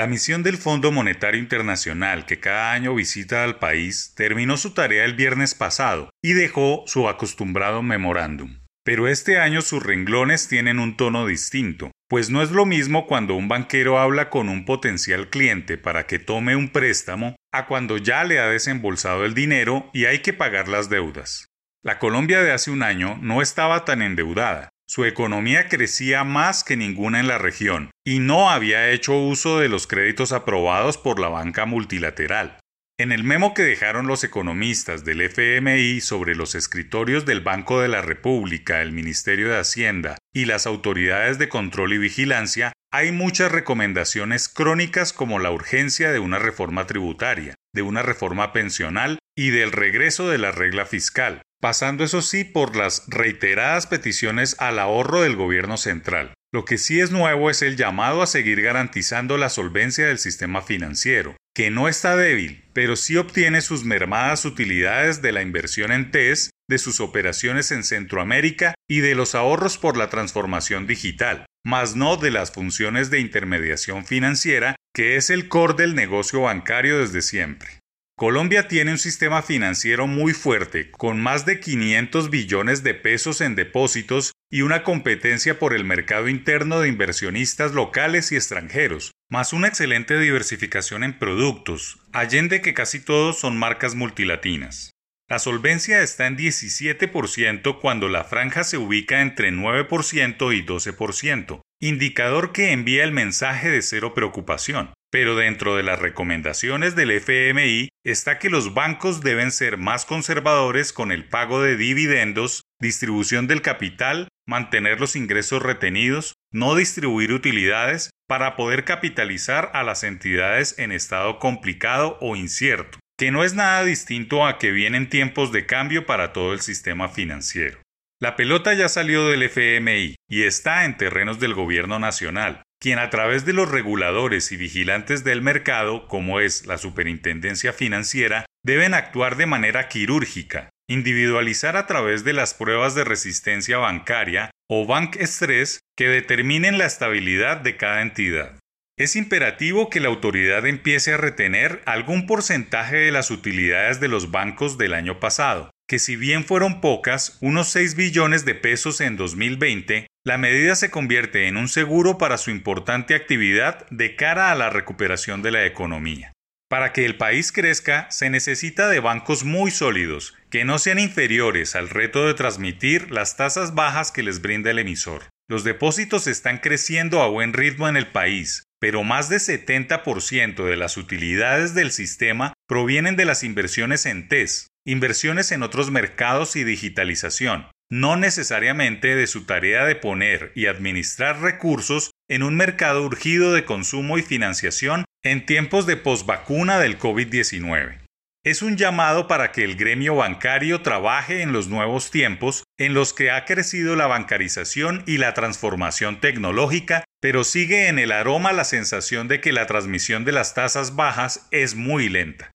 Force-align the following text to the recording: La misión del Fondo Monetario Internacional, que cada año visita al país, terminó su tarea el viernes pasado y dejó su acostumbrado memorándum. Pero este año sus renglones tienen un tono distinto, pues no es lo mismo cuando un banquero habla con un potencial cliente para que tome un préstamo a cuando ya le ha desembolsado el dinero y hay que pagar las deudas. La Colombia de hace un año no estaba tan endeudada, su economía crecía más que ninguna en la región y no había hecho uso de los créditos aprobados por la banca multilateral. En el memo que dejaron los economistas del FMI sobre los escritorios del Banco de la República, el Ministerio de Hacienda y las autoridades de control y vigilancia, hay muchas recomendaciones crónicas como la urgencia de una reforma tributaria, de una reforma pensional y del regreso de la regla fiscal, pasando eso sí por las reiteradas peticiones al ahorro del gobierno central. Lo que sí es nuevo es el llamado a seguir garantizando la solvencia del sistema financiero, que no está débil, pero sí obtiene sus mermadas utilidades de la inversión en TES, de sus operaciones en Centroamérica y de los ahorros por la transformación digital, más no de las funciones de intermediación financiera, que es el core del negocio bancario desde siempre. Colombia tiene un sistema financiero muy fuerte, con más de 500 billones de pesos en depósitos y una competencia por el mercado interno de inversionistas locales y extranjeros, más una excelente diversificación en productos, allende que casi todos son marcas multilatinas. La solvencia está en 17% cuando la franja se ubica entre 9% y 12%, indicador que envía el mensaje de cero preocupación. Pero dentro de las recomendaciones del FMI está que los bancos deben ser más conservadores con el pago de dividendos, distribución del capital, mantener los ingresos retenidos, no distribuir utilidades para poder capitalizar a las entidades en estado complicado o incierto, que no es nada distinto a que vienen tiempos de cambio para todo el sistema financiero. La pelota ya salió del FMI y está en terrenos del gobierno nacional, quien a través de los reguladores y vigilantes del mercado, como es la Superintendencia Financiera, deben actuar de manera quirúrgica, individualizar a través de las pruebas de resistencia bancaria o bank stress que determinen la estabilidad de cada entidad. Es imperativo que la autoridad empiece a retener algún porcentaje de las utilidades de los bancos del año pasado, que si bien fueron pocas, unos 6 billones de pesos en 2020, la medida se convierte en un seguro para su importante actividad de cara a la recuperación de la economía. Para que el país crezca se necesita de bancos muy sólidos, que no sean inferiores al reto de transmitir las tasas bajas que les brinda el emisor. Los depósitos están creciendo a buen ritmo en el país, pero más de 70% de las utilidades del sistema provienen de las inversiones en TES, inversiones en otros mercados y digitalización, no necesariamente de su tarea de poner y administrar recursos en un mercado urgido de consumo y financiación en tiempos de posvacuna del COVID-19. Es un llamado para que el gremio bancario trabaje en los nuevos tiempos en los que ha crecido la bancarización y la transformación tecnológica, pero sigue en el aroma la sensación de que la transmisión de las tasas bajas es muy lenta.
La 0.00 0.06
misión 0.06 0.42
del 0.42 0.56
Fondo 0.56 0.92
Monetario 0.92 1.38
Internacional, 1.38 2.24
que 2.24 2.40
cada 2.40 2.72
año 2.72 2.94
visita 2.94 3.44
al 3.44 3.58
país, 3.58 4.14
terminó 4.16 4.56
su 4.56 4.72
tarea 4.72 5.04
el 5.04 5.12
viernes 5.12 5.54
pasado 5.54 6.08
y 6.22 6.32
dejó 6.32 6.84
su 6.86 7.06
acostumbrado 7.06 7.82
memorándum. 7.82 8.60
Pero 8.82 9.08
este 9.08 9.38
año 9.38 9.60
sus 9.60 9.82
renglones 9.82 10.48
tienen 10.48 10.78
un 10.78 10.96
tono 10.96 11.26
distinto, 11.26 11.90
pues 12.08 12.30
no 12.30 12.40
es 12.40 12.50
lo 12.50 12.64
mismo 12.64 13.06
cuando 13.06 13.34
un 13.34 13.48
banquero 13.48 13.98
habla 13.98 14.30
con 14.30 14.48
un 14.48 14.64
potencial 14.64 15.28
cliente 15.28 15.76
para 15.76 16.06
que 16.06 16.18
tome 16.18 16.56
un 16.56 16.70
préstamo 16.70 17.36
a 17.52 17.66
cuando 17.66 17.98
ya 17.98 18.24
le 18.24 18.38
ha 18.38 18.46
desembolsado 18.46 19.26
el 19.26 19.34
dinero 19.34 19.90
y 19.92 20.06
hay 20.06 20.20
que 20.20 20.32
pagar 20.32 20.68
las 20.68 20.88
deudas. 20.88 21.48
La 21.82 21.98
Colombia 21.98 22.40
de 22.40 22.52
hace 22.52 22.70
un 22.70 22.82
año 22.82 23.18
no 23.20 23.42
estaba 23.42 23.84
tan 23.84 24.00
endeudada, 24.00 24.70
su 24.90 25.04
economía 25.04 25.68
crecía 25.68 26.24
más 26.24 26.64
que 26.64 26.76
ninguna 26.76 27.20
en 27.20 27.28
la 27.28 27.38
región 27.38 27.92
y 28.04 28.18
no 28.18 28.50
había 28.50 28.90
hecho 28.90 29.16
uso 29.16 29.60
de 29.60 29.68
los 29.68 29.86
créditos 29.86 30.32
aprobados 30.32 30.98
por 30.98 31.20
la 31.20 31.28
banca 31.28 31.64
multilateral. 31.64 32.58
En 32.98 33.12
el 33.12 33.22
memo 33.22 33.54
que 33.54 33.62
dejaron 33.62 34.08
los 34.08 34.24
economistas 34.24 35.04
del 35.04 35.20
FMI 35.20 36.00
sobre 36.00 36.34
los 36.34 36.56
escritorios 36.56 37.24
del 37.24 37.40
Banco 37.40 37.80
de 37.80 37.86
la 37.86 38.02
República, 38.02 38.82
el 38.82 38.90
Ministerio 38.90 39.48
de 39.48 39.60
Hacienda 39.60 40.18
y 40.34 40.46
las 40.46 40.66
autoridades 40.66 41.38
de 41.38 41.48
control 41.48 41.92
y 41.92 41.98
vigilancia, 41.98 42.72
hay 42.90 43.12
muchas 43.12 43.52
recomendaciones 43.52 44.48
crónicas 44.48 45.12
como 45.12 45.38
la 45.38 45.52
urgencia 45.52 46.10
de 46.10 46.18
una 46.18 46.40
reforma 46.40 46.88
tributaria, 46.88 47.54
de 47.72 47.82
una 47.82 48.02
reforma 48.02 48.52
pensional 48.52 49.20
y 49.36 49.50
del 49.50 49.70
regreso 49.70 50.28
de 50.28 50.38
la 50.38 50.50
regla 50.50 50.84
fiscal, 50.84 51.42
pasando 51.60 52.04
eso 52.04 52.22
sí 52.22 52.44
por 52.44 52.74
las 52.74 53.04
reiteradas 53.08 53.86
peticiones 53.86 54.56
al 54.58 54.78
ahorro 54.78 55.22
del 55.22 55.36
gobierno 55.36 55.76
central. 55.76 56.34
Lo 56.52 56.64
que 56.64 56.78
sí 56.78 56.98
es 56.98 57.12
nuevo 57.12 57.48
es 57.48 57.62
el 57.62 57.76
llamado 57.76 58.22
a 58.22 58.26
seguir 58.26 58.60
garantizando 58.60 59.36
la 59.36 59.50
solvencia 59.50 60.06
del 60.06 60.18
sistema 60.18 60.62
financiero, 60.62 61.36
que 61.54 61.70
no 61.70 61.86
está 61.86 62.16
débil, 62.16 62.64
pero 62.72 62.96
sí 62.96 63.16
obtiene 63.16 63.60
sus 63.60 63.84
mermadas 63.84 64.44
utilidades 64.44 65.22
de 65.22 65.30
la 65.30 65.42
inversión 65.42 65.92
en 65.92 66.10
TES, 66.10 66.50
de 66.68 66.78
sus 66.78 67.00
operaciones 67.00 67.70
en 67.70 67.84
Centroamérica 67.84 68.74
y 68.88 69.00
de 69.00 69.14
los 69.14 69.34
ahorros 69.34 69.78
por 69.78 69.96
la 69.96 70.08
transformación 70.08 70.86
digital, 70.86 71.46
más 71.64 71.94
no 71.94 72.16
de 72.16 72.30
las 72.30 72.50
funciones 72.50 73.10
de 73.10 73.20
intermediación 73.20 74.04
financiera, 74.06 74.76
que 74.94 75.16
es 75.16 75.30
el 75.30 75.48
core 75.48 75.74
del 75.74 75.94
negocio 75.94 76.42
bancario 76.42 76.98
desde 76.98 77.22
siempre. 77.22 77.79
Colombia 78.20 78.68
tiene 78.68 78.90
un 78.90 78.98
sistema 78.98 79.40
financiero 79.40 80.06
muy 80.06 80.34
fuerte, 80.34 80.90
con 80.90 81.22
más 81.22 81.46
de 81.46 81.58
500 81.58 82.28
billones 82.28 82.82
de 82.82 82.92
pesos 82.92 83.40
en 83.40 83.54
depósitos 83.54 84.34
y 84.50 84.60
una 84.60 84.82
competencia 84.82 85.58
por 85.58 85.72
el 85.72 85.84
mercado 85.84 86.28
interno 86.28 86.80
de 86.80 86.90
inversionistas 86.90 87.72
locales 87.72 88.30
y 88.30 88.36
extranjeros, 88.36 89.12
más 89.30 89.54
una 89.54 89.68
excelente 89.68 90.18
diversificación 90.18 91.02
en 91.02 91.18
productos, 91.18 91.98
allende 92.12 92.60
que 92.60 92.74
casi 92.74 93.00
todos 93.00 93.40
son 93.40 93.56
marcas 93.56 93.94
multilatinas. 93.94 94.90
La 95.26 95.38
solvencia 95.38 96.02
está 96.02 96.26
en 96.26 96.36
17% 96.36 97.80
cuando 97.80 98.10
la 98.10 98.24
franja 98.24 98.64
se 98.64 98.76
ubica 98.76 99.22
entre 99.22 99.50
9% 99.50 100.54
y 100.54 100.66
12%, 100.66 101.62
indicador 101.80 102.52
que 102.52 102.72
envía 102.72 103.02
el 103.02 103.12
mensaje 103.12 103.70
de 103.70 103.80
cero 103.80 104.12
preocupación. 104.12 104.92
Pero 105.10 105.34
dentro 105.34 105.76
de 105.76 105.82
las 105.82 105.98
recomendaciones 105.98 106.94
del 106.94 107.10
FMI 107.10 107.88
está 108.04 108.38
que 108.38 108.48
los 108.48 108.74
bancos 108.74 109.20
deben 109.20 109.50
ser 109.50 109.76
más 109.76 110.04
conservadores 110.04 110.92
con 110.92 111.10
el 111.10 111.28
pago 111.28 111.60
de 111.62 111.76
dividendos, 111.76 112.62
distribución 112.80 113.48
del 113.48 113.60
capital, 113.60 114.28
mantener 114.46 115.00
los 115.00 115.16
ingresos 115.16 115.62
retenidos, 115.62 116.34
no 116.52 116.76
distribuir 116.76 117.32
utilidades 117.32 118.10
para 118.28 118.54
poder 118.54 118.84
capitalizar 118.84 119.70
a 119.74 119.82
las 119.82 120.04
entidades 120.04 120.78
en 120.78 120.92
estado 120.92 121.40
complicado 121.40 122.16
o 122.20 122.36
incierto, 122.36 122.98
que 123.18 123.32
no 123.32 123.42
es 123.42 123.54
nada 123.54 123.84
distinto 123.84 124.46
a 124.46 124.58
que 124.58 124.70
vienen 124.70 125.08
tiempos 125.08 125.50
de 125.50 125.66
cambio 125.66 126.06
para 126.06 126.32
todo 126.32 126.52
el 126.52 126.60
sistema 126.60 127.08
financiero. 127.08 127.80
La 128.20 128.36
pelota 128.36 128.74
ya 128.74 128.88
salió 128.88 129.26
del 129.28 129.42
FMI 129.42 130.14
y 130.28 130.42
está 130.42 130.84
en 130.84 130.96
terrenos 130.96 131.40
del 131.40 131.54
gobierno 131.54 131.98
nacional, 131.98 132.62
quien 132.80 132.98
a 132.98 133.10
través 133.10 133.44
de 133.44 133.52
los 133.52 133.70
reguladores 133.70 134.50
y 134.52 134.56
vigilantes 134.56 135.22
del 135.22 135.42
mercado, 135.42 136.08
como 136.08 136.40
es 136.40 136.66
la 136.66 136.78
Superintendencia 136.78 137.72
Financiera, 137.74 138.46
deben 138.64 138.94
actuar 138.94 139.36
de 139.36 139.46
manera 139.46 139.88
quirúrgica, 139.88 140.70
individualizar 140.88 141.76
a 141.76 141.86
través 141.86 142.24
de 142.24 142.32
las 142.32 142.54
pruebas 142.54 142.94
de 142.94 143.04
resistencia 143.04 143.76
bancaria 143.76 144.50
o 144.68 144.86
bank 144.86 145.16
stress 145.20 145.80
que 145.96 146.08
determinen 146.08 146.78
la 146.78 146.86
estabilidad 146.86 147.58
de 147.58 147.76
cada 147.76 148.00
entidad. 148.00 148.58
Es 148.98 149.16
imperativo 149.16 149.88
que 149.88 150.00
la 150.00 150.08
autoridad 150.08 150.66
empiece 150.66 151.12
a 151.12 151.16
retener 151.16 151.82
algún 151.86 152.26
porcentaje 152.26 152.96
de 152.96 153.10
las 153.10 153.30
utilidades 153.30 154.00
de 154.00 154.08
los 154.08 154.30
bancos 154.30 154.78
del 154.78 154.94
año 154.94 155.20
pasado, 155.20 155.70
que 155.88 155.98
si 155.98 156.16
bien 156.16 156.44
fueron 156.44 156.80
pocas, 156.80 157.38
unos 157.40 157.68
6 157.68 157.94
billones 157.94 158.44
de 158.44 158.54
pesos 158.54 159.00
en 159.00 159.16
2020, 159.16 160.06
la 160.22 160.36
medida 160.36 160.74
se 160.74 160.90
convierte 160.90 161.48
en 161.48 161.56
un 161.56 161.68
seguro 161.68 162.18
para 162.18 162.36
su 162.36 162.50
importante 162.50 163.14
actividad 163.14 163.86
de 163.90 164.16
cara 164.16 164.50
a 164.50 164.54
la 164.54 164.68
recuperación 164.68 165.40
de 165.40 165.50
la 165.50 165.64
economía. 165.64 166.32
Para 166.68 166.92
que 166.92 167.06
el 167.06 167.16
país 167.16 167.52
crezca 167.52 168.08
se 168.10 168.28
necesita 168.28 168.88
de 168.88 169.00
bancos 169.00 169.44
muy 169.44 169.70
sólidos, 169.70 170.36
que 170.50 170.64
no 170.64 170.78
sean 170.78 170.98
inferiores 170.98 171.74
al 171.74 171.88
reto 171.88 172.26
de 172.26 172.34
transmitir 172.34 173.10
las 173.10 173.36
tasas 173.36 173.74
bajas 173.74 174.12
que 174.12 174.22
les 174.22 174.42
brinda 174.42 174.70
el 174.70 174.78
emisor. 174.78 175.24
Los 175.48 175.64
depósitos 175.64 176.26
están 176.26 176.58
creciendo 176.58 177.22
a 177.22 177.28
buen 177.28 177.54
ritmo 177.54 177.88
en 177.88 177.96
el 177.96 178.06
país, 178.06 178.64
pero 178.78 179.02
más 179.02 179.28
de 179.30 179.38
70% 179.38 180.64
de 180.64 180.76
las 180.76 180.96
utilidades 180.96 181.74
del 181.74 181.90
sistema 181.90 182.52
provienen 182.68 183.16
de 183.16 183.24
las 183.24 183.42
inversiones 183.42 184.06
en 184.06 184.28
TES, 184.28 184.68
inversiones 184.86 185.50
en 185.50 185.62
otros 185.64 185.90
mercados 185.90 186.54
y 186.54 186.62
digitalización, 186.62 187.66
no 187.90 188.16
necesariamente 188.16 189.16
de 189.16 189.26
su 189.26 189.44
tarea 189.44 189.84
de 189.84 189.96
poner 189.96 190.52
y 190.54 190.66
administrar 190.66 191.40
recursos 191.40 192.12
en 192.28 192.44
un 192.44 192.56
mercado 192.56 193.02
urgido 193.02 193.52
de 193.52 193.64
consumo 193.64 194.16
y 194.16 194.22
financiación 194.22 195.04
en 195.24 195.44
tiempos 195.44 195.86
de 195.86 195.96
posvacuna 195.96 196.78
del 196.78 196.98
COVID-19. 196.98 197.98
Es 198.42 198.62
un 198.62 198.78
llamado 198.78 199.28
para 199.28 199.52
que 199.52 199.64
el 199.64 199.76
gremio 199.76 200.14
bancario 200.14 200.80
trabaje 200.80 201.42
en 201.42 201.52
los 201.52 201.68
nuevos 201.68 202.10
tiempos 202.10 202.64
en 202.78 202.94
los 202.94 203.12
que 203.12 203.30
ha 203.30 203.44
crecido 203.44 203.96
la 203.96 204.06
bancarización 204.06 205.02
y 205.06 205.18
la 205.18 205.34
transformación 205.34 206.20
tecnológica, 206.20 207.04
pero 207.20 207.44
sigue 207.44 207.88
en 207.88 207.98
el 207.98 208.12
aroma 208.12 208.52
la 208.52 208.64
sensación 208.64 209.28
de 209.28 209.42
que 209.42 209.52
la 209.52 209.66
transmisión 209.66 210.24
de 210.24 210.32
las 210.32 210.54
tasas 210.54 210.96
bajas 210.96 211.48
es 211.50 211.74
muy 211.74 212.08
lenta. 212.08 212.50